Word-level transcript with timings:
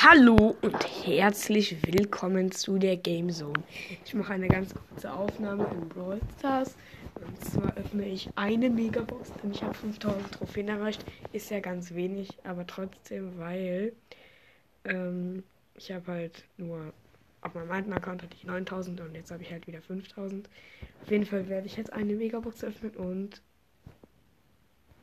Hallo 0.00 0.54
und 0.62 1.06
herzlich 1.06 1.76
willkommen 1.84 2.52
zu 2.52 2.78
der 2.78 2.96
Game 2.96 3.30
Zone. 3.30 3.64
Ich 4.04 4.14
mache 4.14 4.32
eine 4.32 4.46
ganz 4.46 4.72
kurze 4.72 5.12
Aufnahme 5.12 5.66
in 5.72 5.88
Brawl 5.88 6.20
Stars. 6.38 6.76
Und 7.16 7.44
zwar 7.44 7.76
öffne 7.76 8.06
ich 8.06 8.30
eine 8.36 8.70
Megabox, 8.70 9.32
denn 9.42 9.50
ich 9.50 9.60
habe 9.60 9.74
5000 9.74 10.30
Trophäen 10.30 10.68
erreicht. 10.68 11.04
Ist 11.32 11.50
ja 11.50 11.58
ganz 11.58 11.94
wenig, 11.94 12.38
aber 12.44 12.64
trotzdem, 12.64 13.38
weil 13.38 13.92
ähm, 14.84 15.42
ich 15.74 15.90
habe 15.90 16.12
halt 16.12 16.44
nur 16.58 16.92
auf 17.40 17.54
meinem 17.54 17.72
alten 17.72 17.92
Account 17.92 18.22
hatte 18.22 18.36
ich 18.36 18.44
9000 18.44 19.00
und 19.00 19.16
jetzt 19.16 19.32
habe 19.32 19.42
ich 19.42 19.50
halt 19.50 19.66
wieder 19.66 19.82
5000. 19.82 20.48
Auf 21.02 21.10
jeden 21.10 21.26
Fall 21.26 21.48
werde 21.48 21.66
ich 21.66 21.76
jetzt 21.76 21.92
eine 21.92 22.14
Megabox 22.14 22.62
öffnen 22.62 22.94
und. 22.94 23.42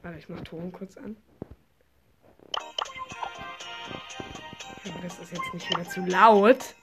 Warte, 0.03 0.19
ich 0.19 0.29
mache 0.29 0.45
Ton 0.45 0.71
kurz 0.71 0.95
an. 0.95 1.17
Das 4.85 5.19
ist 5.19 5.31
jetzt 5.31 5.53
nicht 5.53 5.69
wieder 5.69 5.89
zu 5.89 6.01
laut. 6.01 6.75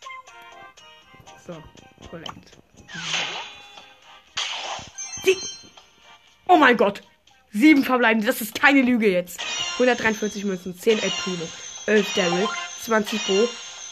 So, 1.47 1.57
Collect. 2.11 2.59
Sie 5.25 5.37
oh 6.49 6.57
mein 6.57 6.77
Gott! 6.77 7.03
Sieben 7.53 7.85
verbleiben. 7.85 8.25
Das 8.25 8.41
ist 8.41 8.55
keine 8.55 8.83
Lüge 8.83 9.11
jetzt. 9.11 9.41
143 9.75 10.45
Münzen, 10.45 10.79
10 10.79 10.99
El 10.99 11.11
Primo, 11.11 11.49
11 11.87 12.15
Daryl, 12.15 12.49
20 12.83 13.27
Bo, 13.27 13.49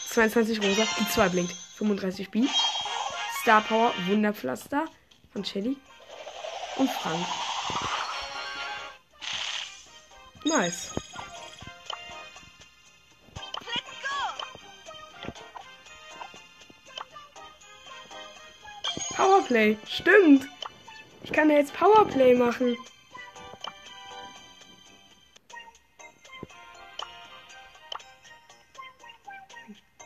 22 0.09 0.61
Rosa, 0.61 0.87
die 0.99 1.09
2 1.09 1.29
blinkt, 1.29 1.53
35 1.75 2.29
B, 2.29 2.45
Star 3.41 3.61
Power, 3.61 3.93
Wunderpflaster 4.07 4.85
von 5.31 5.45
Shelly 5.45 5.77
und 6.77 6.89
Frank. 6.89 7.25
Nice. 10.43 10.91
Powerplay. 19.51 19.77
Stimmt. 19.85 20.47
Ich 21.23 21.31
kann 21.31 21.49
ja 21.49 21.57
jetzt 21.57 21.73
Powerplay 21.73 22.33
machen. 22.35 22.77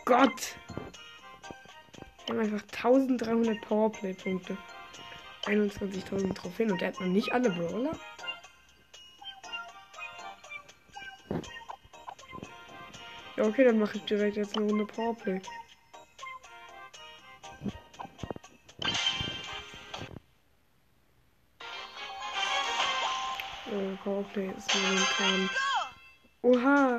Gott. 0.03 0.55
Wir 2.25 2.35
haben 2.35 2.39
einfach 2.39 2.61
1300 2.61 3.61
Powerplay-Punkte. 3.61 4.57
21.000 5.45 6.33
Trophäen 6.33 6.71
und 6.71 6.81
der 6.81 6.87
hat 6.87 6.99
noch 6.99 7.07
nicht 7.07 7.31
alle 7.31 7.51
Brawler. 7.51 7.99
Ja, 13.37 13.43
okay, 13.43 13.63
dann 13.65 13.77
mache 13.77 13.97
ich 13.97 14.05
direkt 14.05 14.37
jetzt 14.37 14.57
eine 14.57 14.65
Runde 14.65 14.85
Powerplay. 14.85 15.39
Powerplay 24.35 24.51
ist 24.57 24.75
momentan. 24.75 25.49
Oha! 26.41 26.97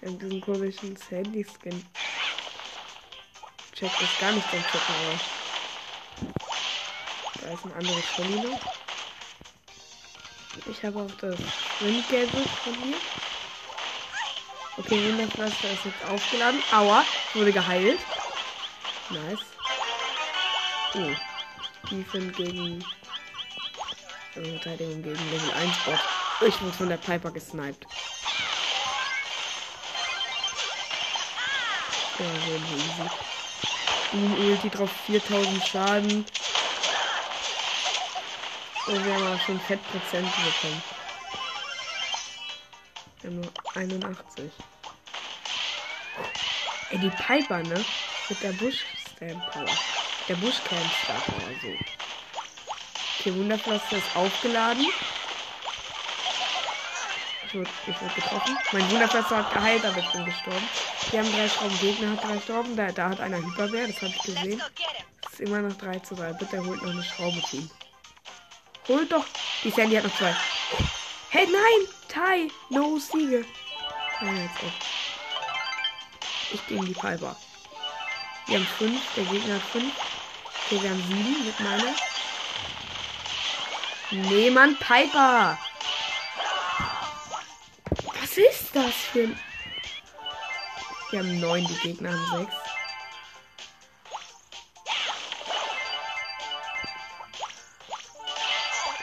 Wir 0.00 0.08
haben 0.08 0.18
diesen 0.18 0.40
komischen 0.40 0.96
Sandy-Skin. 0.96 1.86
Check 3.72 4.00
ist 4.00 4.20
gar 4.20 4.32
nicht 4.32 4.50
beim 4.50 4.62
Checken, 4.62 4.94
aber. 4.98 5.20
Da 7.40 7.52
ist 7.54 7.64
ein 7.64 7.72
anderes 7.72 8.06
Pony 8.16 8.36
noch. 8.36 8.60
Ich 10.66 10.84
habe 10.84 11.00
auch 11.00 11.10
das 11.20 11.38
Windgelbe 11.80 12.38
von 12.64 12.72
mir. 12.88 12.96
Okay, 14.76 15.08
Wunderpflaster 15.08 15.70
ist 15.70 15.84
jetzt 15.84 16.04
aufgeladen. 16.04 16.62
Aua, 16.72 17.04
wurde 17.34 17.52
geheilt. 17.52 18.00
Nice. 19.10 19.40
Oh. 20.94 21.29
Defense 21.88 22.32
gegen. 22.32 22.84
Verteidigung 24.32 25.02
gegen 25.02 25.30
Level 25.30 25.50
1 25.52 25.76
Bot. 25.84 25.98
Ich 26.46 26.60
wurde 26.62 26.72
von 26.72 26.88
der 26.88 26.96
Piper 26.96 27.30
gesniped. 27.30 27.86
Ja, 32.18 32.26
so 32.46 32.52
easy. 32.74 33.10
Boom 34.12 34.50
Ulti 34.50 34.70
drauf 34.70 34.90
4000 35.06 35.66
Schaden. 35.66 36.26
Und 38.86 39.04
wir 39.04 39.14
haben 39.14 39.26
aber 39.26 39.38
schon 39.38 39.60
Fettprozent 39.60 40.28
bekommen. 40.36 40.82
Wir 43.20 43.30
haben 43.30 43.40
nur 43.40 43.52
81. 43.74 44.50
Ey, 46.90 46.98
die 46.98 47.10
Piper, 47.10 47.62
ne? 47.62 47.84
Mit 48.28 48.42
der 48.42 48.52
Busch-Stamp 48.52 49.50
Power. 49.52 49.99
Der 50.30 50.36
Buschcamp 50.36 50.92
starten 51.02 51.32
oder 51.32 51.60
so. 51.60 51.68
Okay, 53.18 53.34
Wunderpflaster 53.34 53.96
ist 53.96 54.14
aufgeladen. 54.14 54.86
Ich 57.48 57.54
wurde, 57.54 57.70
ich 57.88 58.00
wurde 58.00 58.14
getroffen. 58.14 58.56
Mein 58.70 58.90
Wunderpflaster 58.92 59.38
hat 59.38 59.52
geheilt, 59.52 59.84
aber 59.84 59.98
ich 59.98 60.08
bin 60.12 60.24
gestorben. 60.24 60.68
Wir 61.10 61.18
haben 61.18 61.32
drei 61.32 61.48
Schrauben. 61.48 61.78
Gegner 61.80 62.12
hat 62.12 62.22
drei 62.22 62.40
Schrauben. 62.46 62.76
Da, 62.76 62.92
da 62.92 63.08
hat 63.08 63.20
einer 63.20 63.38
Hyperbär, 63.38 63.88
das 63.88 63.96
habe 63.96 64.12
ich 64.14 64.22
gesehen. 64.22 64.62
Es 65.26 65.32
ist 65.32 65.40
immer 65.40 65.62
noch 65.62 65.76
3 65.76 65.98
zu 65.98 66.14
3. 66.14 66.32
Bitte 66.34 66.64
holt 66.64 66.80
noch 66.80 66.92
eine 66.92 67.02
Schraube, 67.02 67.42
Team. 67.50 67.68
Holt 68.86 69.10
doch. 69.10 69.26
Die 69.64 69.70
Sandy 69.70 69.96
hat 69.96 70.04
noch 70.04 70.16
zwei. 70.16 70.36
Hey, 71.30 71.46
nein! 71.46 71.88
Tai! 72.06 72.48
No 72.68 73.00
Siege. 73.00 73.44
Ja, 74.20 74.32
jetzt 74.32 74.58
auch. 74.58 74.84
Ich 76.52 76.66
gegen 76.68 76.84
die 76.84 76.94
Piper. 76.94 77.34
Wir 78.46 78.58
haben 78.58 78.66
fünf, 78.78 79.00
der 79.16 79.24
Gegner 79.24 79.54
hat 79.56 79.62
fünf. 79.62 79.92
Okay, 80.70 80.82
wir 80.84 80.90
haben 80.90 81.02
sieben 81.02 81.46
mit 81.46 81.60
meiner. 81.60 81.94
Nee, 84.12 84.50
Mann, 84.50 84.76
Piper. 84.76 85.58
Was 88.20 88.36
ist 88.36 88.70
das 88.72 88.94
für 89.10 89.24
ein... 89.24 89.40
Wir 91.10 91.18
haben 91.18 91.40
neun, 91.40 91.66
die 91.66 91.74
Gegner 91.74 92.12
haben 92.12 92.38
sechs. 92.38 92.54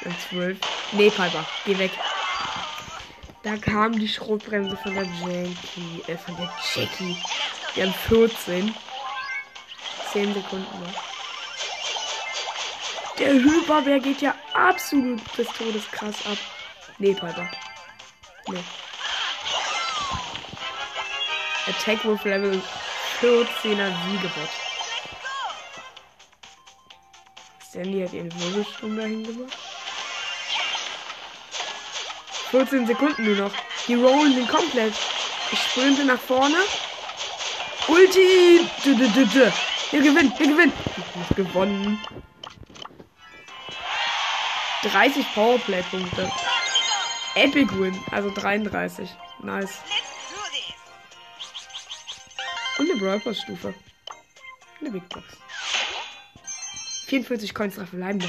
Und 0.05 0.22
zwölf. 0.29 0.57
Nee, 0.94 1.09
Piper, 1.09 1.45
geh 1.66 1.78
weg. 1.78 1.91
Da 3.44 3.57
kam 3.57 3.99
die 3.99 4.07
Schrotbremse 4.07 4.78
von 4.78 4.95
der 4.95 5.03
Jackie. 5.03 6.01
Äh, 6.07 6.17
von 6.17 6.38
der 6.38 6.49
Jackie. 6.73 7.17
Wir 7.73 7.88
haben 7.88 7.94
14. 8.07 8.73
10 10.13 10.34
Sekunden 10.34 10.79
noch. 10.79 11.06
Der 13.19 13.33
Hyperbär 13.33 14.00
geht 14.00 14.22
ja 14.22 14.35
absolut 14.53 15.22
des 15.38 15.47
Todes 15.47 15.89
krass 15.91 16.16
ab. 16.25 16.38
Nee, 17.00 17.13
Piper. 17.13 17.50
Nee. 18.47 18.63
Attack 21.67 22.05
Wolf 22.05 22.23
Level 22.23 22.61
14er 23.22 23.91
Siegebot. 24.05 24.50
Sandy 27.72 28.01
hat 28.01 28.13
ihren 28.13 28.39
Wirbelsturm 28.39 28.97
dahin 28.97 29.23
gemacht. 29.23 29.57
14 32.51 32.88
Sekunden 32.88 33.25
nur 33.25 33.35
noch. 33.35 33.51
Die 33.88 33.95
rollen 33.95 34.35
den 34.35 34.47
komplett. 34.47 34.94
Ich 35.51 35.59
sprinte 35.59 36.05
nach 36.05 36.19
vorne. 36.19 36.57
Ulti! 37.88 38.67
Wir 38.84 38.95
gewinnen, 40.01 40.34
wir 40.38 40.47
gewinnen. 40.47 40.73
Ich 40.97 41.16
muss 41.16 41.35
gewonnen. 41.35 41.99
30 44.84 45.26
Powerplay-Punkte. 45.34 46.32
Epic 47.36 47.72
Win, 47.78 48.00
also 48.12 48.30
33. 48.32 49.09
Nice. 49.44 49.79
Und 52.78 52.90
eine 52.90 53.00
Brawl 53.00 53.35
Stufe. 53.35 53.74
Eine 54.79 54.91
Big 54.91 55.09
Box. 55.09 55.26
44 57.08 57.53
Coins 57.53 57.76
drauf 57.76 57.90
bleiben. 57.91 58.24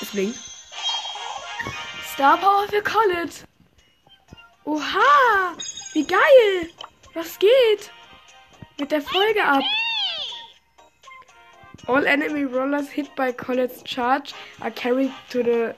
Es 0.00 0.08
blinkt. 0.08 0.38
Star 2.12 2.38
Power 2.38 2.66
für 2.68 2.82
College. 2.82 3.34
Oha! 4.64 5.56
Wie 5.92 6.06
geil! 6.06 6.70
Was 7.14 7.38
geht? 7.38 7.90
Mit 8.78 8.90
der 8.90 9.02
Folge 9.02 9.44
ab. 9.44 9.62
All 11.86 12.06
enemy 12.06 12.44
rollers 12.44 12.88
hit 12.88 13.14
by 13.14 13.32
Colette's 13.32 13.82
charge 13.82 14.32
are 14.62 14.70
carried 14.70 15.12
to 15.28 15.42
the 15.42 15.74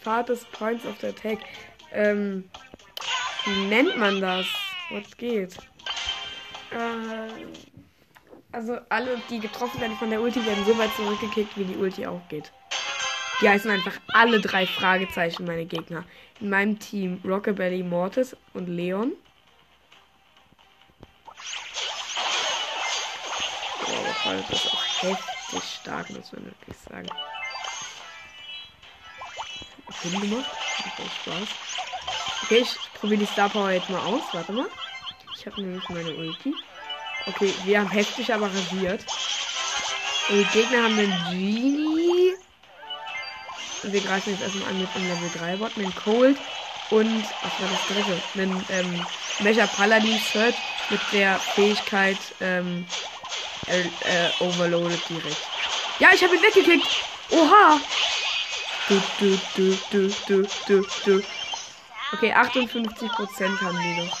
farthest 0.00 0.50
points 0.52 0.86
of 0.86 0.98
the 1.00 1.08
attack. 1.08 1.38
Ähm, 1.92 2.44
wie 3.44 3.66
nennt 3.66 3.98
man 3.98 4.20
das? 4.20 4.46
Was 4.90 5.16
geht? 5.18 5.58
Äh, 6.70 7.44
also 8.52 8.78
alle, 8.88 9.20
die 9.28 9.38
getroffen 9.38 9.80
werden 9.80 9.96
von 9.98 10.08
der 10.08 10.22
Ulti, 10.22 10.44
werden 10.46 10.64
so 10.64 10.76
weit 10.78 10.94
zurückgekickt, 10.96 11.56
wie 11.58 11.64
die 11.64 11.76
Ulti 11.76 12.06
auch 12.06 12.26
geht. 12.28 12.50
Die 13.42 13.48
heißen 13.48 13.70
einfach 13.70 14.00
alle 14.08 14.40
drei 14.40 14.66
Fragezeichen, 14.66 15.44
meine 15.44 15.66
Gegner. 15.66 16.04
In 16.40 16.48
meinem 16.48 16.78
Team 16.78 17.20
Rockabilly, 17.24 17.82
Mortis 17.82 18.34
und 18.54 18.66
Leon. 18.66 19.12
Oh, 23.86 24.32
das 24.48 24.50
ist 24.50 24.72
auch 24.72 25.02
heftig 25.02 25.39
stark, 25.58 26.10
muss 26.10 26.32
man 26.32 26.44
wirklich 26.44 26.76
sagen. 26.88 27.08
Sinn 30.02 30.20
gemacht. 30.20 30.50
Macht 30.78 31.12
Spaß. 31.22 31.48
Okay, 32.44 32.58
ich 32.58 32.76
probiere 32.98 33.20
die 33.20 33.26
Star 33.26 33.48
Power 33.48 33.70
jetzt 33.70 33.90
mal 33.90 34.00
aus. 34.00 34.22
Warte 34.32 34.52
mal. 34.52 34.68
Ich 35.36 35.46
habe 35.46 35.60
nämlich 35.60 35.88
meine 35.88 36.14
Ulti. 36.14 36.54
Okay, 37.26 37.52
wir 37.64 37.80
haben 37.80 37.90
heftig 37.90 38.32
aber 38.32 38.46
rasiert. 38.46 39.04
Und 40.28 40.38
die 40.38 40.58
Gegner 40.58 40.84
haben 40.84 40.98
einen 40.98 41.30
Genie. 41.30 42.34
Und 43.82 43.92
wir 43.92 44.00
greifen 44.00 44.30
jetzt 44.30 44.42
erstmal 44.42 44.68
an 44.68 44.80
mit 44.80 44.94
dem 44.94 45.08
Level 45.08 45.30
3 45.38 45.56
Bot, 45.56 45.76
einen 45.76 45.94
Cold 45.94 46.38
und 46.90 47.22
was 47.42 47.60
war 47.60 47.68
das 47.70 47.86
dritte? 47.86 48.22
Einen 48.34 48.64
ähm, 48.70 49.06
Mecha 49.40 49.66
Paladin 49.66 50.18
Search 50.32 50.56
mit 50.90 51.00
der 51.12 51.38
Fähigkeit 51.38 52.18
ähm, 52.40 52.84
äh, 53.70 53.80
äh, 53.82 54.30
Overloaded 54.40 55.00
direkt. 55.08 55.36
Ja, 55.98 56.08
ich 56.12 56.22
habe 56.22 56.34
ihn 56.34 56.42
weggekickt. 56.42 56.86
Oha. 57.30 57.80
Du, 58.88 59.02
du, 59.18 59.38
du, 59.54 59.76
du, 59.90 60.08
du, 60.26 60.48
du, 60.66 60.86
du. 61.04 61.22
Okay, 62.12 62.32
58% 62.34 63.60
haben 63.60 63.80
die 63.80 64.02
noch. 64.02 64.18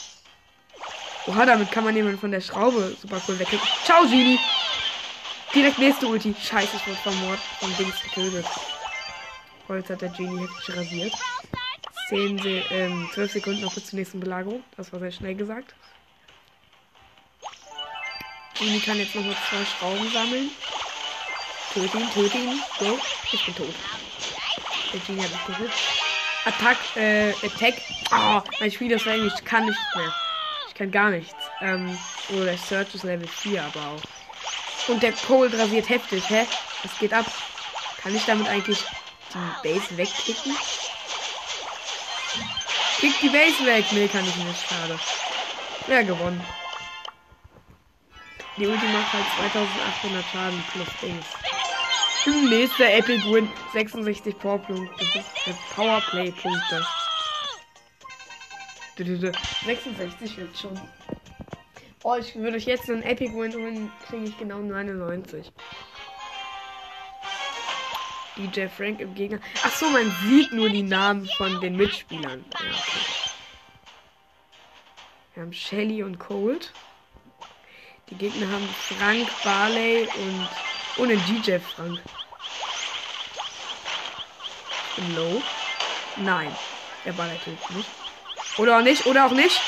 Oha, 1.26 1.44
damit 1.44 1.70
kann 1.70 1.84
man 1.84 1.96
jemanden 1.96 2.18
von 2.18 2.30
der 2.30 2.40
Schraube 2.40 2.96
super 3.00 3.20
cool 3.26 3.38
wegkicken. 3.38 3.66
Ciao, 3.84 4.02
Genie. 4.02 4.38
Direkt 5.54 5.78
nächste 5.78 6.06
Ulti. 6.06 6.34
Scheiße, 6.40 6.76
ich 6.76 6.86
wurde 6.86 6.98
vom 6.98 7.16
Mord 7.26 7.40
von 7.58 7.76
Dings 7.76 8.00
getötet. 8.02 8.46
Holz 9.68 9.90
hat 9.90 10.02
der 10.02 10.08
Genie 10.10 10.40
heftig 10.40 10.76
rasiert. 10.76 11.14
10 12.08 12.38
Se 12.38 12.62
ähm, 12.70 13.08
12 13.12 13.32
Sekunden 13.32 13.60
noch 13.60 13.74
bis 13.74 13.86
zur 13.86 13.98
nächsten 13.98 14.20
Belagerung. 14.20 14.62
Das 14.76 14.92
war 14.92 15.00
sehr 15.00 15.12
schnell 15.12 15.34
gesagt. 15.34 15.74
Genie 18.60 18.80
kann 18.80 18.98
jetzt 18.98 19.14
noch 19.14 19.24
mal 19.24 19.34
zwei 19.48 19.64
Schrauben 19.64 20.12
sammeln. 20.12 20.50
Töte 21.72 21.96
ihn, 21.96 22.10
töte 22.12 22.36
ihn. 22.36 22.62
So, 22.78 22.98
ich 23.32 23.46
bin 23.46 23.54
tot. 23.54 23.74
Der 24.92 25.00
Genie 25.00 25.22
hat 25.22 25.30
mich 25.30 25.56
geholt. 25.56 25.72
Attack, 26.44 26.76
äh, 26.94 27.30
Attack. 27.42 27.80
Oh, 28.12 28.42
mein 28.60 28.70
Spiel 28.70 28.92
ist 28.92 29.08
eigentlich, 29.08 29.32
ich 29.34 29.44
kann 29.46 29.64
nichts 29.64 29.80
mehr. 29.96 30.14
Ich 30.68 30.74
kann 30.74 30.90
gar 30.90 31.08
nichts. 31.08 31.34
Ähm, 31.62 31.98
oh, 32.34 32.44
der 32.44 32.58
Search 32.58 32.94
ist 32.94 33.04
Level 33.04 33.26
4 33.26 33.64
aber 33.64 33.80
auch. 33.80 34.88
Und 34.88 35.02
der 35.02 35.12
Cold 35.12 35.54
rasiert 35.54 35.88
heftig, 35.88 36.22
hä? 36.28 36.46
Was 36.82 36.98
geht 36.98 37.14
ab? 37.14 37.24
Kann 38.02 38.14
ich 38.14 38.24
damit 38.26 38.46
eigentlich 38.46 38.84
die 39.32 39.68
Base 39.68 39.96
wegkicken? 39.96 40.54
Kick 42.98 43.18
die 43.22 43.28
Base 43.30 43.64
weg. 43.64 43.86
Nee, 43.92 44.08
kann 44.08 44.26
ich 44.28 44.36
nicht. 44.36 44.68
Schade. 44.68 45.00
Ja, 45.88 46.02
gewonnen. 46.02 46.44
Die 48.60 48.66
Ulti 48.66 48.86
macht 48.88 49.12
halt 49.14 49.24
2800 49.38 50.24
Schaden 50.26 50.64
plus 50.70 50.88
Dings. 51.00 51.24
Nächster 52.50 52.92
Epic 52.92 53.24
Win. 53.32 53.48
66 53.72 54.38
Powerpunkte. 54.38 55.06
Powerplay-Punkte. 55.74 56.86
66 59.64 60.36
wird 60.36 60.58
schon. 60.58 60.78
Oh, 62.02 62.16
ich 62.16 62.34
würde 62.34 62.58
euch 62.58 62.66
jetzt 62.66 62.90
einen 62.90 63.02
Epic 63.02 63.32
Win 63.34 63.54
holen, 63.54 63.92
kriege 64.06 64.24
ich 64.24 64.36
genau 64.36 64.58
99. 64.58 65.50
DJ 68.36 68.66
Frank 68.66 69.00
im 69.00 69.14
Gegner. 69.14 69.40
Ach 69.64 69.74
so, 69.74 69.88
man 69.88 70.14
sieht 70.28 70.52
nur 70.52 70.68
die 70.68 70.82
Namen 70.82 71.26
von 71.38 71.58
den 71.62 71.76
Mitspielern. 71.76 72.44
Ja, 72.52 72.60
okay. 72.60 73.30
Wir 75.32 75.42
haben 75.44 75.52
Shelly 75.54 76.02
und 76.02 76.18
Cold. 76.18 76.74
Die 78.10 78.16
Gegner 78.16 78.50
haben 78.50 78.68
Frank, 78.98 79.28
Barley 79.44 80.08
und 80.16 80.48
ohne 80.96 81.16
DJ 81.16 81.58
Frank. 81.58 82.00
Low. 85.14 85.40
Nein. 86.16 86.54
Der 87.04 87.12
Barley 87.12 87.38
tötet 87.38 87.70
nicht. 87.70 87.88
Oder 88.58 88.78
auch 88.78 88.82
nicht, 88.82 89.06
oder 89.06 89.26
auch 89.26 89.30
nicht. 89.30 89.60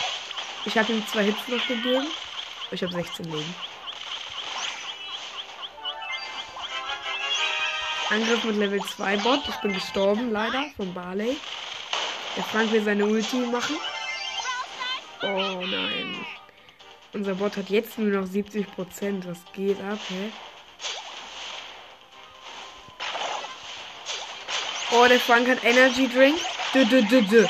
Ich 0.65 0.77
habe 0.77 0.93
ihm 0.93 1.07
zwei 1.07 1.25
Hits 1.25 1.47
noch 1.47 1.67
gegeben. 1.67 2.09
Ich 2.73 2.83
habe 2.83 2.93
16 2.93 3.27
Leben. 3.27 3.55
Angriff 8.11 8.45
mit 8.45 8.57
Level 8.57 8.81
2 8.81 9.17
Bot. 9.19 9.41
Ich 9.49 9.57
bin 9.57 9.73
gestorben, 9.73 10.33
leider, 10.33 10.65
von 10.77 10.93
Barley. 10.93 11.39
Der 12.37 12.45
Frank 12.45 12.73
will 12.73 12.83
seine 12.83 13.07
Ulti 13.07 13.37
machen. 13.37 13.77
Oh 15.23 15.63
nein. 15.65 16.27
Unser 17.15 17.35
Bot 17.35 17.57
hat 17.59 17.69
jetzt 17.69 17.99
nur 17.99 18.21
noch 18.21 18.27
70%. 18.27 18.67
Was 19.27 19.39
geht 19.53 19.79
ab, 19.81 19.99
hä? 20.09 20.31
Oh, 24.93 25.07
der 25.07 25.21
Frank 25.21 25.49
hat 25.49 25.63
Energy 25.63 26.09
Drink. 26.09 26.39
Dö, 26.75 26.85
dö, 26.87 27.03
dö, 27.03 27.21
dö. 27.23 27.47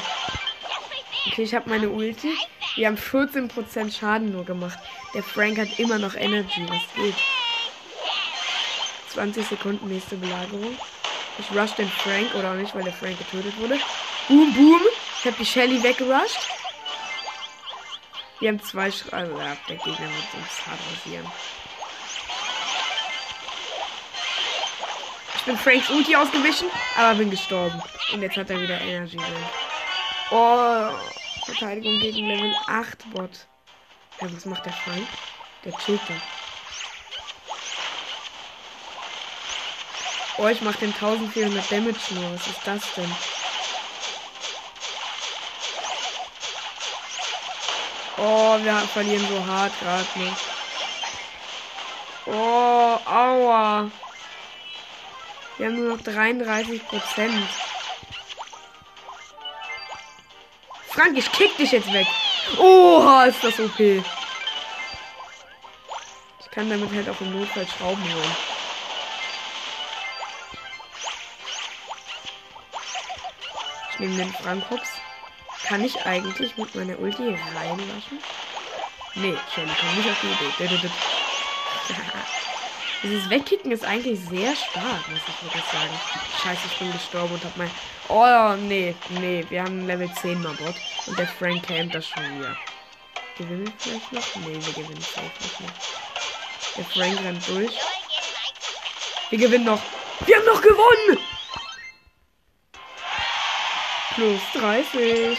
Okay, 1.27 1.43
ich 1.43 1.55
habe 1.55 1.71
meine 1.71 1.89
Ulti. 1.89 2.37
Wir 2.75 2.89
haben 2.89 2.97
14% 2.97 3.97
Schaden 3.97 4.33
nur 4.33 4.45
gemacht. 4.45 4.79
Der 5.15 5.23
Frank 5.23 5.59
hat 5.59 5.79
immer 5.79 5.99
noch 5.99 6.15
Energy. 6.15 6.67
Was 6.69 6.83
geht? 6.97 7.15
20 9.11 9.47
Sekunden 9.47 9.89
nächste 9.89 10.17
Belagerung. 10.17 10.77
Ich 11.39 11.57
rush 11.57 11.73
den 11.73 11.89
Frank 11.89 12.35
oder 12.35 12.53
auch 12.53 12.57
nicht, 12.57 12.75
weil 12.75 12.85
der 12.85 12.93
Frank 12.93 13.17
getötet 13.19 13.59
wurde. 13.61 13.79
Boom, 14.29 14.53
boom. 14.55 14.81
Ich 15.19 15.27
habe 15.27 15.37
die 15.39 15.47
Shelly 15.47 15.83
weggerusht. 15.83 16.39
Wir 18.43 18.49
haben 18.49 18.61
zwei 18.61 18.91
Sch 18.91 19.05
also, 19.13 19.39
ja, 19.39 19.57
der 19.69 19.77
Gegner 19.77 20.01
wird 20.01 20.35
uns 20.35 20.67
hart 20.67 20.81
rasieren. 20.91 21.25
Ich 25.37 25.43
bin 25.45 25.57
Franks 25.57 25.89
Ulti 25.89 26.17
ausgewichen, 26.17 26.67
aber 26.99 27.19
bin 27.19 27.31
gestorben. 27.31 27.81
Und 28.13 28.21
jetzt 28.21 28.37
hat 28.37 28.51
er 28.51 28.61
wieder 28.61 28.81
Energy 28.81 29.17
drin. 29.17 29.47
Oh, 30.33 30.91
Verteidigung 31.45 32.01
gegen 32.01 32.27
Level 32.27 32.53
8 32.67 33.11
Bot. 33.13 33.47
Ja, 34.21 34.27
was 34.35 34.45
macht 34.45 34.67
der 34.67 34.73
Frank? 34.73 35.07
Der 35.65 35.73
chillt 35.79 36.01
da. 36.09 36.15
Oh, 40.39 40.49
ich 40.49 40.61
mach 40.63 40.75
den 40.75 40.93
1400 40.93 41.71
Damage 41.71 42.15
nur. 42.15 42.35
Was 42.35 42.49
ist 42.49 42.61
das 42.65 42.95
denn? 42.95 43.15
Oh, 48.19 48.59
wir 48.63 48.75
verlieren 48.93 49.27
so 49.29 49.47
hart 49.47 49.73
gerade 49.81 50.19
nicht. 50.19 50.37
Oh, 52.27 52.99
aua. 53.05 53.91
Wir 55.59 55.67
haben 55.67 55.77
nur 55.77 55.97
noch 55.97 56.03
33 56.03 56.87
Prozent. 56.87 57.49
Frank, 60.89 61.17
ich 61.17 61.31
kick 61.33 61.57
dich 61.57 61.73
jetzt 61.73 61.93
weg. 61.93 62.07
Oha, 62.59 63.25
ist 63.25 63.43
das 63.43 63.59
OP. 63.59 63.79
Ich 63.81 64.05
kann 66.51 66.69
damit 66.69 66.93
halt 66.93 67.09
auch 67.09 67.21
im 67.21 67.39
Notfall 67.39 67.67
Schrauben 67.67 68.03
holen. 68.03 68.37
Ich 73.93 73.99
nehme 74.01 74.17
den 74.17 74.33
Frankhops. 74.35 75.02
Kann 75.65 75.85
ich 75.85 76.01
eigentlich 76.05 76.57
mit 76.57 76.75
meiner 76.75 76.99
Ulti 76.99 77.37
reinlassen? 77.55 78.19
Nee, 79.15 79.37
schon. 79.55 79.65
Ich 79.67 79.79
komme 79.79 79.95
nicht 79.97 80.11
auf 80.11 80.21
die 80.21 80.65
Idee. 80.65 80.91
Dieses 83.03 83.29
Wegkicken 83.29 83.73
ist 83.73 83.85
eigentlich 83.85 84.21
sehr 84.21 84.55
stark, 84.55 85.09
muss 85.09 85.21
ich 85.27 85.43
wirklich 85.43 85.65
sagen. 85.73 85.91
Scheiße, 86.43 86.61
ich 86.67 86.79
bin 86.79 86.93
gestorben 86.93 87.35
und 87.35 87.45
hab 87.45 87.57
mein. 87.57 87.71
Oh, 88.09 88.55
nee, 88.69 88.95
nee, 89.21 89.45
wir 89.49 89.63
haben 89.63 89.87
Level 89.87 90.09
10 90.21 90.41
Mabot. 90.41 90.75
Und 91.07 91.19
der 91.19 91.27
Frank 91.27 91.67
campt 91.67 91.95
das 91.95 92.07
schon 92.07 92.23
wieder. 92.39 92.57
Gewinnen 93.39 93.67
wir 93.67 93.73
vielleicht 93.79 94.13
noch? 94.13 94.37
Nee, 94.47 94.59
wir 94.61 94.73
gewinnen 94.73 95.03
vielleicht 95.03 95.41
nicht 95.41 95.61
mehr. 95.61 95.71
Der 96.77 96.85
Frank 96.85 97.25
rennt 97.25 97.49
durch. 97.49 97.79
Wir 99.31 99.39
gewinnen 99.39 99.65
noch. 99.65 99.81
Wir 100.27 100.37
haben 100.37 100.47
noch 100.47 100.61
gewonnen! 100.63 101.19
Plus 104.15 104.41
30. 104.53 105.39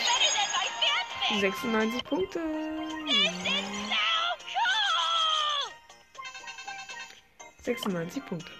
96 1.40 2.04
Punkte. 2.04 2.40
96 7.62 8.26
Punkte. 8.26 8.52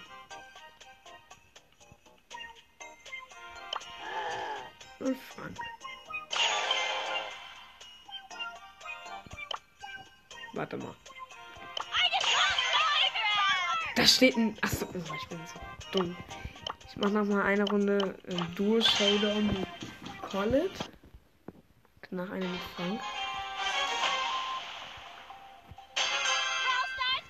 Und 5.00 5.18
Frank. 5.18 5.58
Warte 10.52 10.76
mal. 10.76 10.94
Da 13.96 14.06
steht 14.06 14.36
ein. 14.36 14.56
Achso, 14.62 14.86
oh, 14.86 15.14
ich 15.20 15.28
bin 15.28 15.40
so 15.46 15.98
dumm. 15.98 16.16
Ich 16.88 16.96
mache 16.96 17.12
noch 17.12 17.24
mal 17.24 17.42
eine 17.42 17.64
Runde 17.68 18.16
äh, 18.28 18.36
Duo 18.54 18.80
Showdown 18.80 19.66
Collet. 20.34 20.72
Nach 22.10 22.28
einem 22.28 22.58
Frank. 22.74 23.00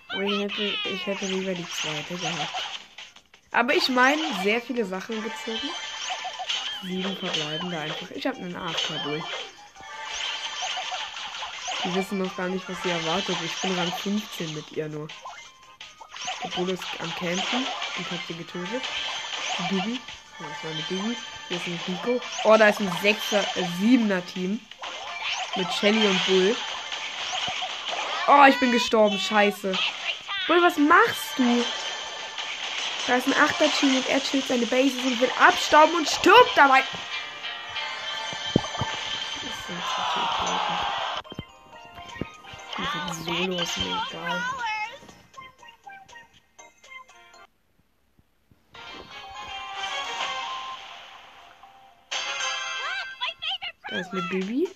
Aber 0.08 0.22
ich 0.22 0.40
hätte, 0.40 0.62
ich 0.62 1.06
hätte 1.06 1.26
lieber 1.26 1.52
die 1.52 1.68
zweite 1.68 2.14
gehabt. 2.16 2.62
Aber 3.50 3.74
ich 3.74 3.90
meine, 3.90 4.22
sehr 4.42 4.58
viele 4.62 4.86
Sachen 4.86 5.22
gezogen. 5.22 5.68
Sieben 6.82 7.14
verbleibende 7.18 7.78
einfach. 7.78 8.10
Ich 8.12 8.26
habe 8.26 8.38
einen 8.38 8.56
AFK 8.56 9.02
durch. 9.04 9.24
Die 11.84 11.94
wissen 11.94 12.16
noch 12.16 12.34
gar 12.38 12.48
nicht, 12.48 12.66
was 12.66 12.82
sie 12.82 12.90
erwartet. 12.90 13.36
Ich 13.44 13.60
bin 13.60 13.78
Rang 13.78 13.92
15 13.92 14.54
mit 14.54 14.72
ihr 14.72 14.88
nur. 14.88 15.08
Der 16.42 16.48
Bruder 16.48 16.72
ist 16.72 16.84
am 17.00 17.14
Campen 17.16 17.66
und 17.98 18.10
hat 18.10 18.20
sie 18.26 18.34
getötet. 18.34 18.82
Bibi. 19.68 20.00
Oh, 20.40 20.44
das 20.48 20.64
war 20.64 20.70
eine 20.70 20.82
Bibi. 20.82 21.16
Hier 21.48 21.56
ist 21.56 21.66
ein 21.66 21.80
Rico. 21.86 22.20
Oh, 22.44 22.56
da 22.56 22.68
ist 22.68 22.80
ein 22.80 22.90
6er, 22.90 23.40
äh, 23.56 23.64
7er 23.80 24.24
Team. 24.26 24.60
Mit 25.56 25.72
Shelly 25.72 26.06
und 26.06 26.26
Bull. 26.26 26.56
Oh, 28.26 28.44
ich 28.48 28.58
bin 28.58 28.72
gestorben. 28.72 29.18
Scheiße. 29.18 29.72
Bull, 30.46 30.62
was 30.62 30.76
machst 30.76 31.38
du? 31.38 31.64
Da 33.06 33.16
ist 33.16 33.26
ein 33.26 33.34
8er 33.34 33.78
Team 33.78 33.96
und 33.96 34.08
er 34.08 34.22
chillt 34.22 34.48
seine 34.48 34.66
Bases 34.66 35.04
und 35.04 35.20
will 35.20 35.30
abstauben 35.38 35.94
und 35.94 36.08
stirbt 36.08 36.56
dabei. 36.56 36.82
Das 39.42 39.66
sind 39.66 39.82
so 43.26 43.32
Solo 43.34 43.62
ist 43.62 43.78
mir 43.78 44.02
egal. 44.10 44.42
Da 53.94 54.00
ist 54.00 54.10
eine 54.10 54.22
Bibi. 54.22 54.68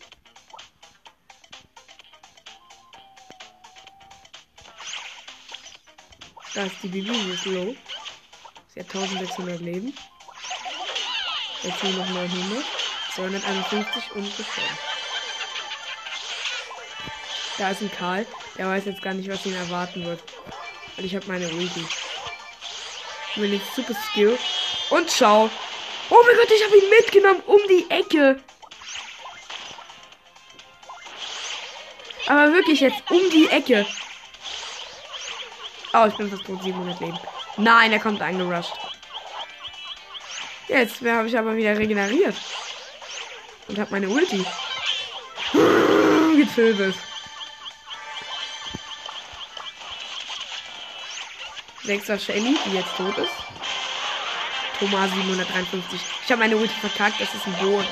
Da 6.54 6.62
ist 6.62 6.76
die 6.84 6.86
Bibi, 6.86 7.10
die 7.10 7.30
ist 7.32 7.44
low. 7.46 7.74
Sie 8.72 8.78
hat 8.78 8.94
1600 8.94 9.60
Leben. 9.60 9.92
Jetzt 11.64 11.82
nur 11.82 11.94
noch 11.94 12.08
900. 12.10 12.64
251 13.16 14.12
und 14.14 14.36
gestorben. 14.36 14.78
Da 17.58 17.70
ist 17.70 17.82
ein 17.82 17.90
Karl. 17.90 18.24
Der 18.56 18.68
weiß 18.68 18.84
jetzt 18.84 19.02
gar 19.02 19.14
nicht, 19.14 19.28
was 19.28 19.44
ihn 19.44 19.54
erwarten 19.54 20.04
wird. 20.04 20.22
Und 20.96 21.04
ich 21.04 21.16
habe 21.16 21.26
meine 21.26 21.48
Ulti. 21.48 21.84
Ich 23.30 23.40
bin 23.40 23.52
jetzt 23.52 23.74
super 23.74 23.94
Skill. 24.12 24.38
Und 24.90 25.10
schau. 25.10 25.50
Oh 26.08 26.22
mein 26.24 26.36
Gott, 26.36 26.52
ich 26.56 26.64
habe 26.64 26.76
ihn 26.78 26.88
mitgenommen 26.88 27.42
um 27.46 27.58
die 27.68 27.90
Ecke. 27.90 28.40
Aber 32.28 32.52
wirklich 32.52 32.80
jetzt 32.80 33.10
um 33.10 33.30
die 33.30 33.48
Ecke. 33.48 33.86
Oh, 35.94 36.04
ich 36.06 36.14
bin 36.14 36.30
fast 36.30 36.44
tot. 36.44 36.62
700 36.62 37.00
Leben. 37.00 37.18
Nein, 37.56 37.90
er 37.90 37.98
kommt 37.98 38.20
angerusht. 38.20 38.74
Jetzt 40.68 41.00
habe 41.00 41.26
ich 41.26 41.38
aber 41.38 41.56
wieder 41.56 41.78
regeneriert. 41.78 42.36
Und 43.66 43.78
habe 43.78 43.90
meine 43.92 44.10
Ulti. 44.10 44.44
Getötet. 46.36 46.94
Sechster 51.82 52.18
Shelly, 52.18 52.58
die 52.66 52.74
jetzt 52.74 52.94
tot 52.94 53.16
ist. 53.16 53.32
Thomas 54.78 55.10
753. 55.12 56.00
Ich 56.24 56.30
habe 56.30 56.40
meine 56.40 56.58
Ulti 56.58 56.74
verkackt. 56.74 57.18
Das 57.18 57.34
ist 57.34 57.46
ein 57.46 57.54
Boden. 57.54 57.88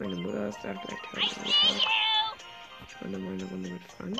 Meine 0.00 0.14
Mutter 0.14 0.48
ist 0.48 0.58
da. 0.62 0.74
Vielleicht 0.80 1.12
höre 1.12 1.22
ich. 1.22 1.86
Ich 2.88 3.00
war 3.00 3.18
mal 3.18 3.32
eine 3.32 3.44
Runde 3.44 3.70
mit 3.70 3.82
Frank. 3.96 4.16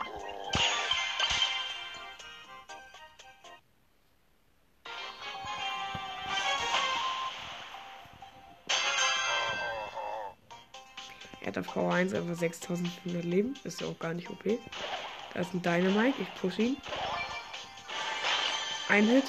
Er 11.40 11.47
hat 11.47 11.58
auf 11.58 11.76
V1 11.76 12.16
einfach 12.16 12.35
6500 12.35 13.25
Leben. 13.25 13.54
Ist 13.62 13.80
ja 13.80 13.87
auch 13.87 13.99
gar 14.00 14.14
nicht 14.14 14.28
OP. 14.30 14.44
Da 15.35 15.40
ist 15.40 15.54
ein 15.54 15.62
Dynamite. 15.62 16.20
Ich 16.20 16.35
push 16.40 16.58
ihn. 16.58 16.76
Ein 18.88 19.06
Hit. 19.06 19.25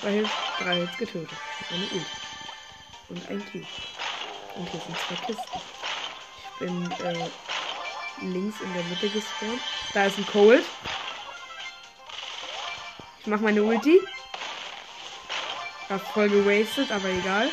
Zwei 0.00 0.10
Hits. 0.10 0.30
Drei 0.58 0.76
Hits 0.80 0.98
getötet. 0.98 1.38
Eine 1.70 1.84
Ult. 1.84 2.06
Und 3.10 3.30
ein 3.30 3.46
Kill. 3.46 3.64
Und 4.58 4.68
hier 4.70 4.80
sind 4.80 4.96
zwei 4.98 5.26
Kisten. 5.26 5.60
Ich 6.50 6.58
bin 6.58 6.90
äh, 6.90 7.30
links 8.22 8.60
in 8.60 8.74
der 8.74 8.82
Mitte 8.84 9.08
gespawnt. 9.08 9.60
Da 9.94 10.06
ist 10.06 10.18
ein 10.18 10.26
Cold. 10.26 10.64
Ich 13.20 13.26
mach 13.26 13.40
meine 13.40 13.62
Ulti. 13.62 14.00
War 15.88 16.00
voll 16.00 16.28
gewastet, 16.28 16.90
aber 16.90 17.08
egal. 17.08 17.48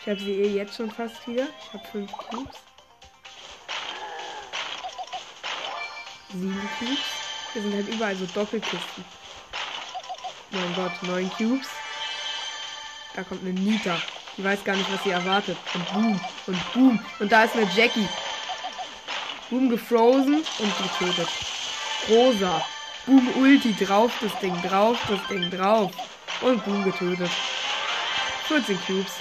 Ich 0.00 0.08
habe 0.08 0.18
sie 0.18 0.32
eh 0.32 0.48
jetzt 0.56 0.76
schon 0.76 0.90
fast 0.90 1.26
wieder. 1.28 1.46
Ich 1.60 1.72
habe 1.74 1.86
fünf 1.88 2.10
Cubes. 2.12 2.56
Sieben 6.30 6.70
Cubes. 6.78 6.98
Hier 7.52 7.62
sind 7.62 7.74
halt 7.74 7.88
überall 7.88 8.16
so 8.16 8.24
Doppelkisten. 8.26 9.04
Mein 10.50 10.74
Gott, 10.74 11.02
neun 11.02 11.30
Cubes. 11.36 11.68
Da 13.14 13.22
kommt 13.22 13.42
eine 13.42 13.52
Nita. 13.52 14.00
Die 14.36 14.44
weiß 14.44 14.64
gar 14.64 14.76
nicht, 14.76 14.90
was 14.92 15.02
sie 15.04 15.10
erwartet. 15.10 15.56
Und 15.74 15.92
boom. 15.92 16.20
Und 16.46 16.72
boom. 16.72 17.04
Und 17.18 17.30
da 17.30 17.44
ist 17.44 17.54
eine 17.54 17.68
Jackie. 17.74 18.08
Boom 19.50 19.68
gefrozen 19.68 20.42
und 20.58 20.72
getötet. 20.78 21.28
Rosa. 22.08 22.64
Boom 23.06 23.28
Ulti 23.36 23.74
drauf 23.74 24.12
das 24.20 24.38
Ding, 24.40 24.54
drauf 24.62 24.98
das 25.08 25.20
Ding, 25.28 25.50
drauf. 25.50 25.92
Und 26.40 26.64
boom 26.64 26.84
getötet. 26.84 27.30
14 28.48 28.78
Cubes. 28.86 29.12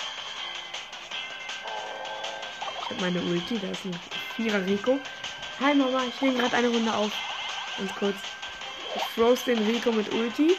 Ich 2.84 2.89
habe 2.89 3.01
meine 3.01 3.22
Ulti, 3.22 3.60
da 3.60 3.70
ist 3.70 3.86
ein 3.86 4.00
Vierer 4.36 4.65
Rico. 4.65 5.00
Hi 5.60 5.75
Mama, 5.75 6.01
ich 6.08 6.22
nehme 6.22 6.38
gerade 6.38 6.58
eine 6.58 6.70
Runde 6.70 6.94
auf. 6.94 7.12
Ganz 7.77 7.96
kurz. 7.96 8.15
Ich 8.96 9.03
froze 9.03 9.53
den 9.53 9.65
Rico 9.65 9.91
mit 9.91 10.13
Ulti 10.13 10.56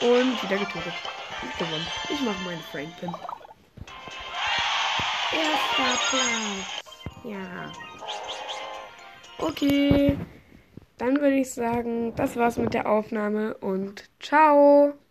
und 0.00 0.42
wieder 0.42 0.58
getötet. 0.58 0.94
Ich 1.42 1.58
gewonnen. 1.58 1.86
Ich 2.10 2.20
mache 2.20 2.42
meinen 2.44 2.62
Franklin. 2.70 3.14
Erster 5.78 5.98
Platz. 6.10 6.82
Ja. 7.24 7.72
Okay. 9.38 10.18
Dann 10.96 11.20
würde 11.20 11.36
ich 11.36 11.52
sagen, 11.52 12.12
das 12.16 12.36
war's 12.36 12.56
mit 12.56 12.74
der 12.74 12.90
Aufnahme 12.90 13.54
und 13.54 14.04
ciao. 14.18 14.94